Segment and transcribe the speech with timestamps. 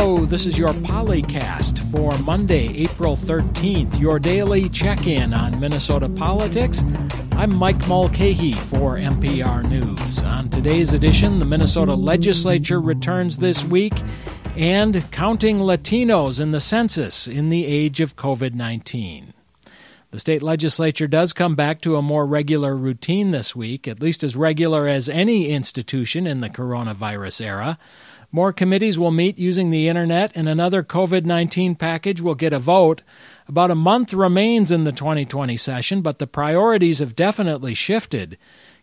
[0.00, 6.08] Hello, this is your Policast for Monday, April 13th, your daily check in on Minnesota
[6.08, 6.84] politics.
[7.32, 10.22] I'm Mike Mulcahy for MPR News.
[10.22, 13.94] On today's edition, the Minnesota legislature returns this week
[14.54, 19.27] and counting Latinos in the census in the age of COVID 19.
[20.10, 24.24] The state legislature does come back to a more regular routine this week, at least
[24.24, 27.78] as regular as any institution in the coronavirus era.
[28.32, 32.58] More committees will meet using the internet, and another COVID 19 package will get a
[32.58, 33.02] vote.
[33.48, 38.38] About a month remains in the 2020 session, but the priorities have definitely shifted.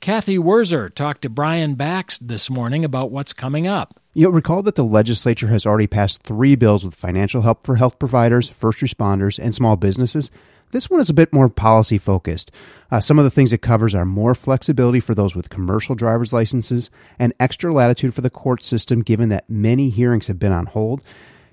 [0.00, 3.92] Cathy Wurzer talked to Brian Bakst this morning about what's coming up.
[4.14, 7.98] You'll recall that the legislature has already passed three bills with financial help for health
[7.98, 10.30] providers, first responders, and small businesses.
[10.72, 12.52] This one is a bit more policy focused.
[12.90, 16.32] Uh, some of the things it covers are more flexibility for those with commercial driver's
[16.32, 20.66] licenses and extra latitude for the court system, given that many hearings have been on
[20.66, 21.02] hold.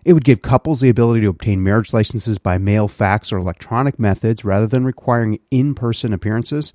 [0.05, 3.99] It would give couples the ability to obtain marriage licenses by mail, fax, or electronic
[3.99, 6.73] methods rather than requiring in person appearances.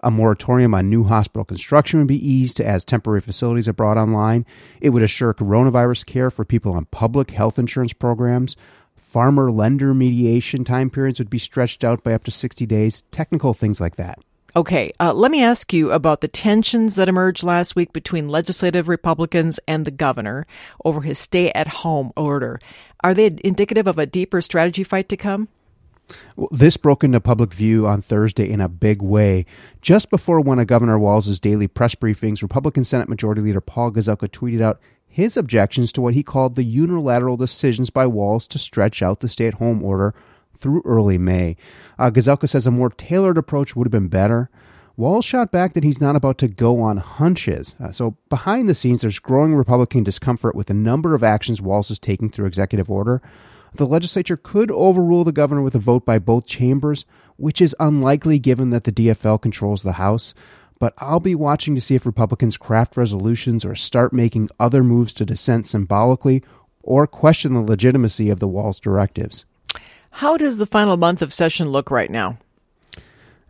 [0.00, 4.44] A moratorium on new hospital construction would be eased as temporary facilities are brought online.
[4.80, 8.56] It would assure coronavirus care for people on public health insurance programs.
[8.96, 13.54] Farmer lender mediation time periods would be stretched out by up to 60 days, technical
[13.54, 14.18] things like that.
[14.56, 18.88] Okay, uh, let me ask you about the tensions that emerged last week between legislative
[18.88, 20.46] Republicans and the governor
[20.84, 22.60] over his stay at home order.
[23.02, 25.48] Are they indicative of a deeper strategy fight to come?
[26.36, 29.46] Well, this broke into public view on Thursday in a big way.
[29.80, 34.28] Just before one of Governor Walz's daily press briefings, Republican Senate Majority Leader Paul Gazelka
[34.28, 34.80] tweeted out
[35.14, 39.28] his objections to what he called the unilateral decisions by Walz to stretch out the
[39.28, 40.12] stay at home order
[40.58, 41.56] through early May.
[41.96, 44.50] Uh, Gazelka says a more tailored approach would have been better.
[44.96, 47.76] Walz shot back that he's not about to go on hunches.
[47.78, 51.92] Uh, so, behind the scenes, there's growing Republican discomfort with the number of actions Walz
[51.92, 53.22] is taking through executive order.
[53.72, 57.04] The legislature could overrule the governor with a vote by both chambers,
[57.36, 60.34] which is unlikely given that the DFL controls the House
[60.78, 65.14] but I'll be watching to see if Republicans craft resolutions or start making other moves
[65.14, 66.42] to dissent symbolically
[66.82, 69.46] or question the legitimacy of the Walz's directives.
[70.10, 72.38] How does the final month of session look right now?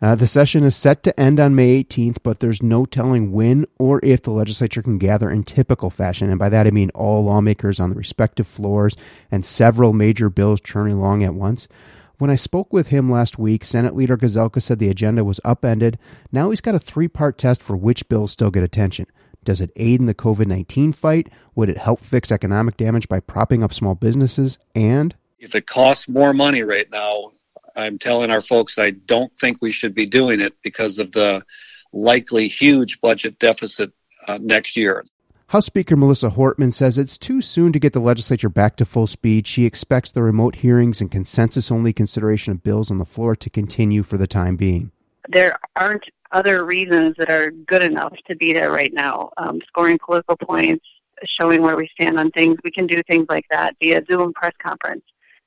[0.01, 3.65] Uh, the session is set to end on May 18th, but there's no telling when
[3.79, 6.29] or if the legislature can gather in typical fashion.
[6.29, 8.95] And by that I mean all lawmakers on the respective floors
[9.31, 11.67] and several major bills churning along at once.
[12.17, 15.99] When I spoke with him last week, Senate Leader Gazelka said the agenda was upended.
[16.31, 19.07] Now he's got a three part test for which bills still get attention.
[19.43, 21.27] Does it aid in the COVID 19 fight?
[21.55, 24.57] Would it help fix economic damage by propping up small businesses?
[24.73, 27.33] And if it costs more money right now,
[27.75, 31.43] I'm telling our folks I don't think we should be doing it because of the
[31.91, 33.91] likely huge budget deficit
[34.27, 35.03] uh, next year.
[35.49, 39.05] House Speaker Melissa Hortman says it's too soon to get the legislature back to full
[39.05, 39.45] speed.
[39.45, 43.49] She expects the remote hearings and consensus only consideration of bills on the floor to
[43.51, 44.91] continue for the time being.
[45.29, 49.29] There aren't other reasons that are good enough to be there right now.
[49.37, 50.83] Um, scoring political points,
[51.25, 54.53] showing where we stand on things, we can do things like that via Zoom press
[54.57, 55.03] conference.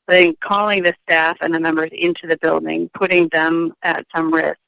[0.06, 4.06] But I think calling the staff and the members into the building, putting them at
[4.14, 4.58] some risk,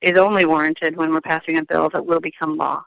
[0.00, 2.84] is only warranted when we're passing a bill that will become law.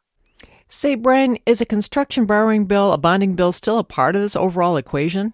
[0.76, 4.36] Say, Brian, is a construction borrowing bill, a bonding bill, still a part of this
[4.36, 5.34] overall equation?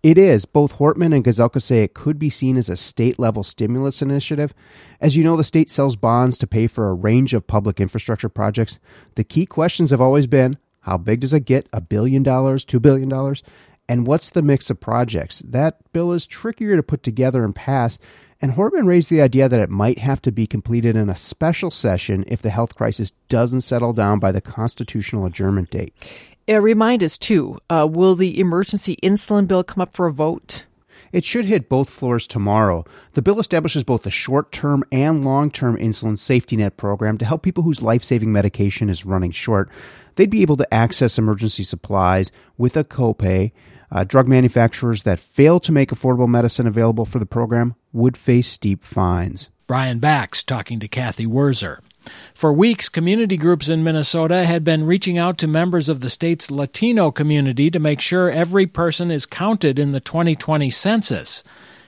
[0.00, 0.44] It is.
[0.44, 4.54] Both Hortman and Gazelka say it could be seen as a state level stimulus initiative.
[5.00, 8.28] As you know, the state sells bonds to pay for a range of public infrastructure
[8.28, 8.78] projects.
[9.16, 11.68] The key questions have always been how big does it get?
[11.72, 13.42] A billion dollars, two billion dollars?
[13.88, 15.40] And what's the mix of projects?
[15.40, 17.98] That bill is trickier to put together and pass
[18.44, 21.70] and Hortman raised the idea that it might have to be completed in a special
[21.70, 25.94] session if the health crisis doesn't settle down by the constitutional adjournment date.
[26.46, 30.66] Uh, remind us, too, uh, will the emergency insulin bill come up for a vote?
[31.10, 32.84] It should hit both floors tomorrow.
[33.12, 37.24] The bill establishes both a short term and long term insulin safety net program to
[37.24, 39.70] help people whose life saving medication is running short.
[40.16, 43.52] They'd be able to access emergency supplies with a copay.
[43.94, 48.48] Uh, drug manufacturers that fail to make affordable medicine available for the program would face
[48.48, 49.50] steep fines.
[49.68, 51.78] Brian Bakst talking to Cathy Wurzer.
[52.34, 56.50] For weeks, community groups in Minnesota had been reaching out to members of the state's
[56.50, 61.44] Latino community to make sure every person is counted in the 2020 census.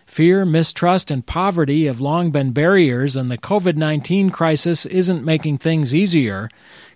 [0.06, 5.58] Fear, mistrust, and poverty have long been barriers, and the COVID 19 crisis isn't making
[5.58, 6.48] things easier.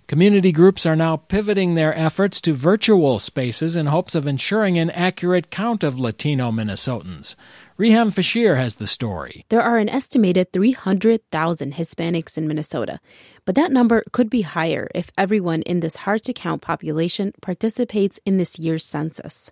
[0.07, 4.89] Community groups are now pivoting their efforts to virtual spaces in hopes of ensuring an
[4.89, 7.35] accurate count of Latino Minnesotans.
[7.77, 9.45] Riham Feshir has the story.
[9.49, 12.99] There are an estimated 300,000 Hispanics in Minnesota,
[13.45, 18.19] but that number could be higher if everyone in this hard to count population participates
[18.25, 19.51] in this year's census.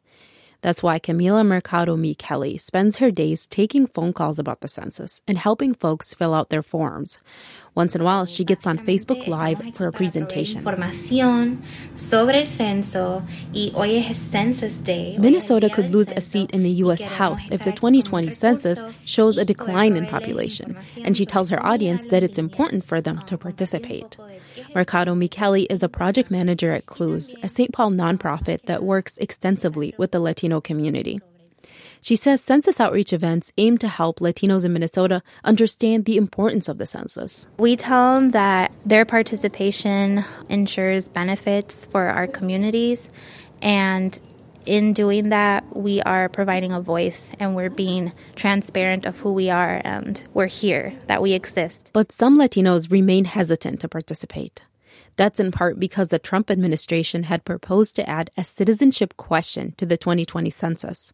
[0.62, 5.38] That's why Camila Mercado Kelly spends her days taking phone calls about the census and
[5.38, 7.18] helping folks fill out their forms.
[7.80, 10.62] Once in a while, she gets on Facebook Live for a presentation.
[15.22, 17.02] Minnesota could lose a seat in the U.S.
[17.04, 22.06] House if the 2020 census shows a decline in population, and she tells her audience
[22.08, 24.18] that it's important for them to participate.
[24.76, 27.72] Mercado Micheli is a project manager at Clues, a St.
[27.72, 31.22] Paul nonprofit that works extensively with the Latino community.
[32.02, 36.78] She says census outreach events aim to help Latinos in Minnesota understand the importance of
[36.78, 37.48] the census.
[37.58, 43.10] We tell them that their participation ensures benefits for our communities,
[43.62, 44.18] and
[44.66, 49.50] in doing that, we are providing a voice and we're being transparent of who we
[49.50, 51.92] are and we're here, that we exist.
[51.94, 54.62] But some Latinos remain hesitant to participate.
[55.20, 59.86] That's in part because the Trump administration had proposed to add a citizenship question to
[59.86, 61.12] the 2020 census.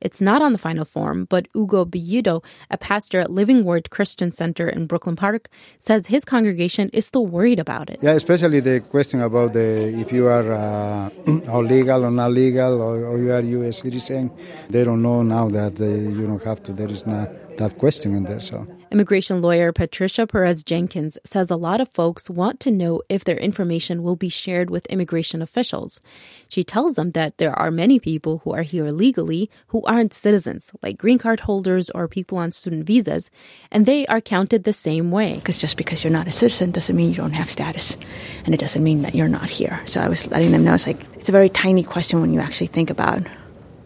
[0.00, 4.30] It's not on the final form, but Hugo Bellido, a pastor at Living Word Christian
[4.30, 5.48] Center in Brooklyn Park,
[5.80, 7.98] says his congregation is still worried about it.
[8.00, 11.10] Yeah, especially the question about the if you are uh,
[11.60, 13.80] legal or not legal, or, or, you are U.S.
[13.80, 14.30] citizen.
[14.70, 16.72] They don't know now that they, you don't have to.
[16.72, 18.38] There is not that question in there.
[18.38, 23.22] So Immigration lawyer Patricia Perez Jenkins says a lot of folks want to know if
[23.22, 26.00] their information will be shared with immigration officials.
[26.48, 30.72] She tells them that there are many people who are here legally who aren't citizens,
[30.82, 33.30] like green card holders or people on student visas,
[33.70, 35.34] and they are counted the same way.
[35.34, 37.98] Because just because you're not a citizen doesn't mean you don't have status,
[38.46, 39.82] and it doesn't mean that you're not here.
[39.84, 42.40] So I was letting them know it's like it's a very tiny question when you
[42.40, 43.22] actually think about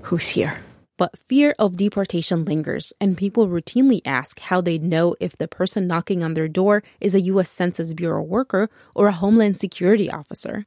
[0.03, 0.61] who's here.
[0.99, 5.87] But fear of deportation lingers, and people routinely ask how they know if the person
[5.87, 7.51] knocking on their door is a U.S.
[7.51, 10.67] Census Bureau worker or a Homeland Security officer.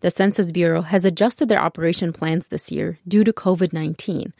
[0.00, 4.32] The Census Bureau has adjusted their operation plans this year due to COVID 19.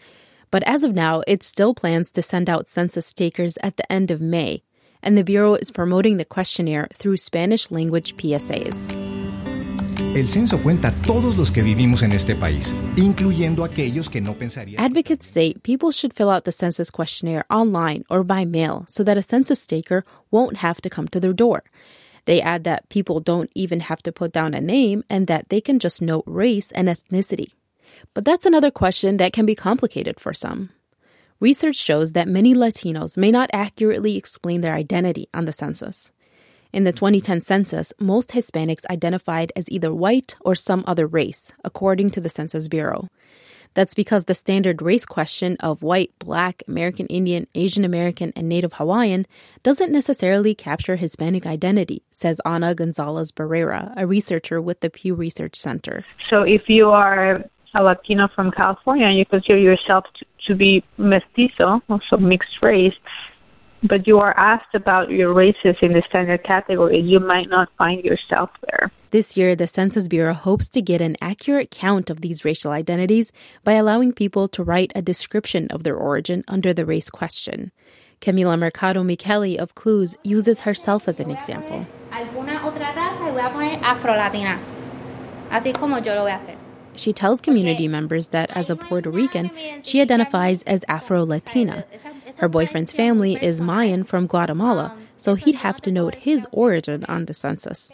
[0.50, 4.10] But as of now, it still plans to send out census takers at the end
[4.10, 4.62] of May,
[5.02, 9.25] and the Bureau is promoting the questionnaire through Spanish language PSAs.
[10.16, 14.82] El censo cuenta todos los que vivimos en este país, incluyendo aquellos que no pensarían.
[14.82, 19.18] Advocates say people should fill out the census questionnaire online or by mail so that
[19.18, 21.64] a census taker won't have to come to their door.
[22.24, 25.60] They add that people don't even have to put down a name and that they
[25.60, 27.48] can just note race and ethnicity.
[28.14, 30.70] But that's another question that can be complicated for some.
[31.40, 36.10] Research shows that many Latinos may not accurately explain their identity on the census.
[36.76, 42.10] In the 2010 census, most Hispanics identified as either white or some other race, according
[42.10, 43.08] to the Census Bureau.
[43.72, 48.74] That's because the standard race question of white, black, American Indian, Asian American, and Native
[48.74, 49.24] Hawaiian
[49.62, 55.56] doesn't necessarily capture Hispanic identity, says Ana Gonzalez Barrera, a researcher with the Pew Research
[55.56, 56.04] Center.
[56.28, 57.42] So if you are
[57.74, 62.92] a Latino from California and you consider yourself to, to be mestizo, also mixed race,
[63.82, 68.04] but you are asked about your races in the standard category, you might not find
[68.04, 68.90] yourself there.
[69.10, 73.32] This year, the Census Bureau hopes to get an accurate count of these racial identities
[73.64, 77.70] by allowing people to write a description of their origin under the race question.
[78.20, 81.86] Camila Mercado Micheli of Clues uses herself as an example.
[86.94, 89.50] She tells community members that as a Puerto Rican,
[89.82, 91.84] she identifies as Afro Latina.
[92.38, 97.26] Her boyfriend's family is Mayan from Guatemala, so he'd have to note his origin on
[97.26, 97.92] the census.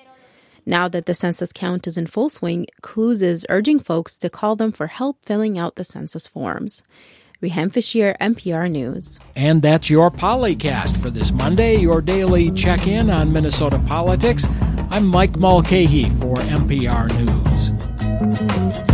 [0.64, 4.56] Now that the census count is in full swing, Clues is urging folks to call
[4.56, 6.82] them for help filling out the census forms.
[7.42, 9.18] Riham Feshir, MPR News.
[9.34, 14.46] And that's your Policast for this Monday, your daily check in on Minnesota politics.
[14.90, 18.91] I'm Mike Mulcahy for MPR News.